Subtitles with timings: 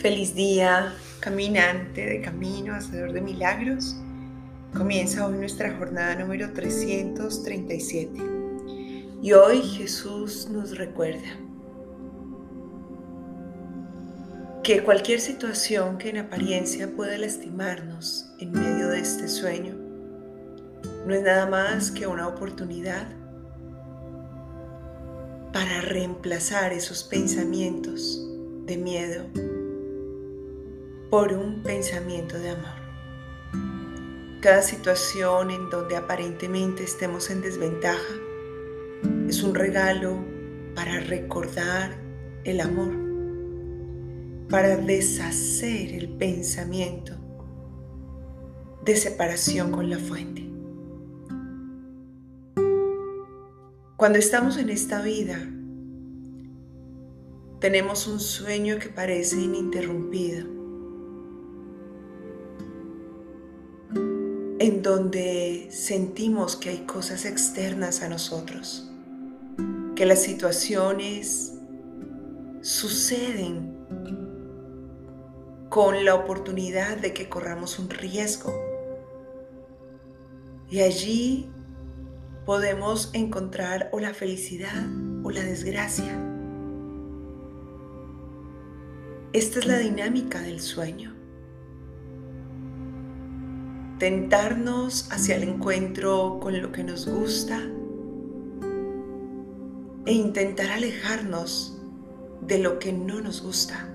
[0.00, 3.96] Feliz día, caminante de camino, hacedor de milagros.
[4.74, 8.10] Comienza hoy nuestra jornada número 337.
[9.20, 11.28] Y hoy Jesús nos recuerda
[14.62, 19.74] que cualquier situación que en apariencia pueda lastimarnos en medio de este sueño
[21.06, 23.06] no es nada más que una oportunidad
[25.52, 28.26] para reemplazar esos pensamientos
[28.64, 29.59] de miedo
[31.10, 32.80] por un pensamiento de amor.
[34.40, 38.14] Cada situación en donde aparentemente estemos en desventaja
[39.28, 40.24] es un regalo
[40.76, 41.98] para recordar
[42.44, 42.92] el amor,
[44.48, 47.16] para deshacer el pensamiento
[48.84, 50.48] de separación con la fuente.
[53.96, 55.38] Cuando estamos en esta vida,
[57.58, 60.59] tenemos un sueño que parece ininterrumpido,
[64.60, 68.90] en donde sentimos que hay cosas externas a nosotros,
[69.96, 71.54] que las situaciones
[72.60, 73.74] suceden
[75.70, 78.52] con la oportunidad de que corramos un riesgo.
[80.68, 81.50] Y allí
[82.44, 84.84] podemos encontrar o la felicidad
[85.22, 86.22] o la desgracia.
[89.32, 91.19] Esta es la dinámica del sueño.
[94.00, 97.60] Tentarnos hacia el encuentro con lo que nos gusta
[100.06, 101.78] e intentar alejarnos
[102.40, 103.86] de lo que no nos gusta.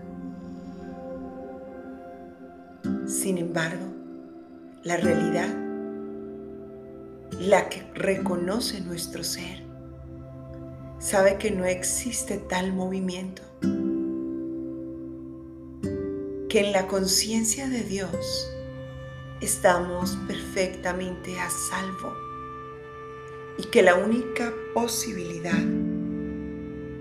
[3.07, 3.87] Sin embargo,
[4.83, 5.49] la realidad
[7.39, 9.63] la que reconoce nuestro ser,
[10.99, 13.41] sabe que no existe tal movimiento,
[16.47, 18.54] que en la conciencia de Dios
[19.41, 22.13] estamos perfectamente a salvo
[23.57, 25.63] y que la única posibilidad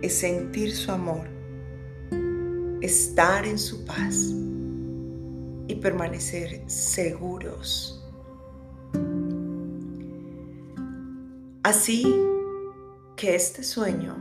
[0.02, 1.26] es sentir su amor,
[2.80, 4.32] estar en su paz
[5.66, 8.00] y permanecer seguros.
[11.62, 12.04] Así
[13.16, 14.16] que este sueño,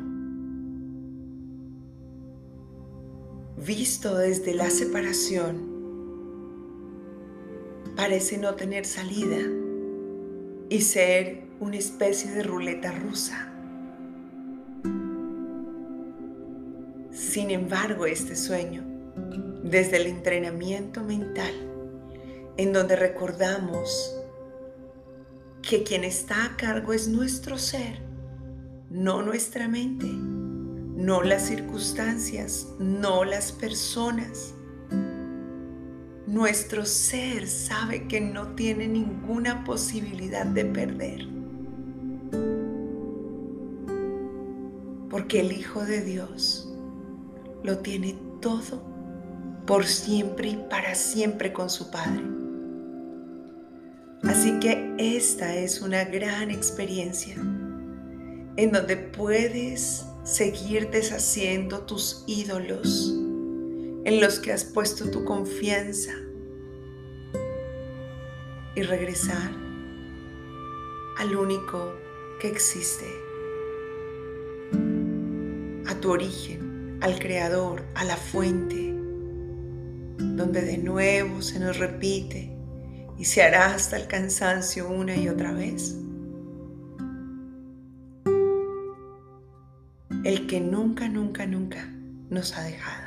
[3.58, 5.73] visto desde la separación,
[8.04, 9.38] parece no tener salida
[10.68, 13.50] y ser una especie de ruleta rusa.
[17.14, 18.84] Sin embargo, este sueño,
[19.64, 21.54] desde el entrenamiento mental,
[22.58, 24.18] en donde recordamos
[25.62, 28.02] que quien está a cargo es nuestro ser,
[28.90, 34.53] no nuestra mente, no las circunstancias, no las personas.
[36.34, 41.28] Nuestro ser sabe que no tiene ninguna posibilidad de perder.
[45.12, 46.74] Porque el Hijo de Dios
[47.62, 48.82] lo tiene todo
[49.68, 52.24] por siempre y para siempre con su Padre.
[54.24, 63.23] Así que esta es una gran experiencia en donde puedes seguir deshaciendo tus ídolos
[64.06, 66.12] en los que has puesto tu confianza
[68.76, 69.52] y regresar
[71.18, 71.94] al único
[72.40, 73.06] que existe,
[75.88, 78.94] a tu origen, al creador, a la fuente,
[80.18, 82.52] donde de nuevo se nos repite
[83.18, 85.96] y se hará hasta el cansancio una y otra vez.
[90.26, 91.90] El que nunca, nunca, nunca
[92.30, 93.03] nos ha dejado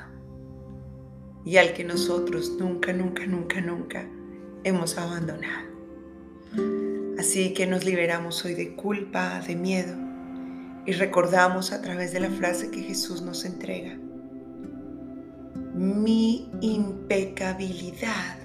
[1.47, 4.05] y al que nosotros nunca, nunca, nunca, nunca
[4.65, 5.69] hemos abandonado.
[7.19, 9.95] Así que nos liberamos hoy de culpa, de miedo
[10.87, 13.97] y recordamos a través de la frase que Jesús nos entrega.
[15.75, 18.39] Mi impecabilidad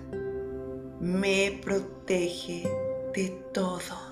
[0.99, 2.69] me protege
[3.15, 4.11] de todo.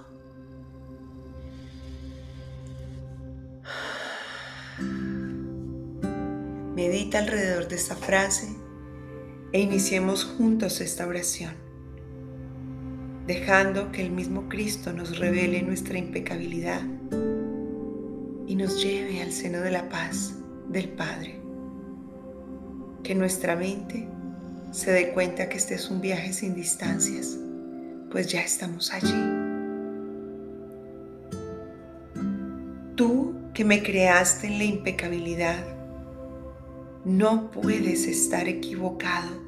[6.76, 8.48] Medita alrededor de esta frase
[9.52, 11.54] e iniciemos juntos esta oración,
[13.26, 16.82] dejando que el mismo Cristo nos revele nuestra impecabilidad
[18.48, 20.36] y nos lleve al seno de la paz
[20.70, 21.40] del Padre.
[23.04, 24.08] Que nuestra mente
[24.72, 27.38] se dé cuenta que este es un viaje sin distancias,
[28.12, 29.14] pues ya estamos allí.
[32.96, 35.79] Tú que me creaste en la impecabilidad,
[37.10, 39.42] no puedes estar equivocado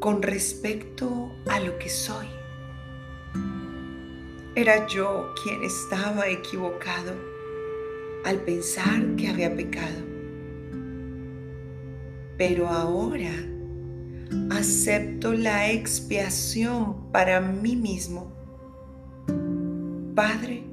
[0.00, 2.26] con respecto a lo que soy.
[4.56, 7.14] Era yo quien estaba equivocado
[8.24, 10.02] al pensar que había pecado.
[12.36, 13.30] Pero ahora
[14.50, 18.32] acepto la expiación para mí mismo.
[20.16, 20.64] Padre,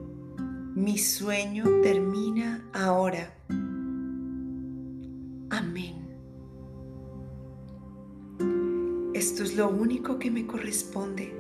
[0.74, 3.39] mi sueño termina ahora.
[9.40, 11.34] Es lo único que me corresponde.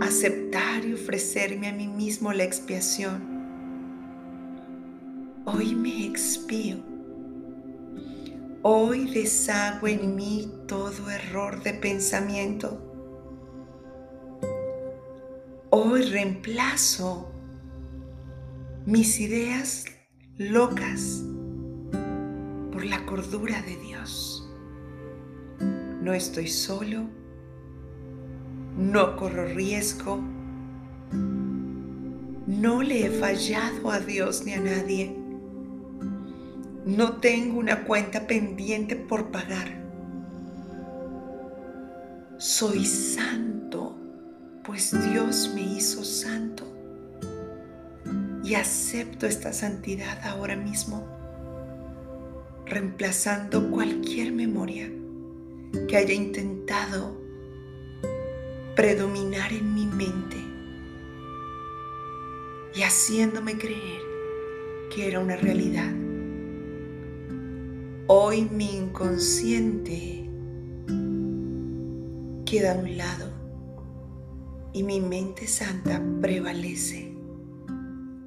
[0.00, 3.22] Aceptar y ofrecerme a mí mismo la expiación.
[5.44, 6.78] Hoy me expío.
[8.62, 12.82] Hoy deshago en mí todo error de pensamiento.
[15.70, 17.30] Hoy reemplazo
[18.84, 19.84] mis ideas
[20.38, 21.22] locas
[22.72, 24.45] por la cordura de Dios.
[26.06, 27.02] No estoy solo,
[28.78, 30.20] no corro riesgo,
[32.46, 35.16] no le he fallado a Dios ni a nadie,
[36.84, 39.66] no tengo una cuenta pendiente por pagar.
[42.38, 43.96] Soy santo,
[44.62, 46.72] pues Dios me hizo santo
[48.44, 51.04] y acepto esta santidad ahora mismo,
[52.64, 54.88] reemplazando cualquier memoria
[55.88, 57.16] que haya intentado
[58.74, 60.36] predominar en mi mente
[62.74, 64.02] y haciéndome creer
[64.94, 65.92] que era una realidad.
[68.08, 70.28] Hoy mi inconsciente
[72.44, 73.32] queda a un lado
[74.72, 77.16] y mi mente santa prevalece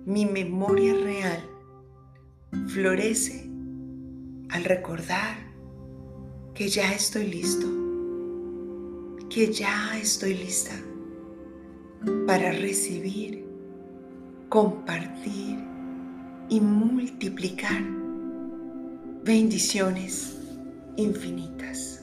[0.06, 1.44] mi memoria real
[2.68, 3.48] florece
[4.50, 5.49] al recordar
[6.60, 7.68] que ya estoy listo,
[9.30, 10.74] que ya estoy lista
[12.28, 13.46] para recibir,
[14.50, 15.58] compartir
[16.50, 17.82] y multiplicar
[19.24, 20.38] bendiciones
[20.98, 22.02] infinitas.